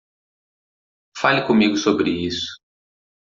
[1.15, 2.59] Fale comigo sobre isso.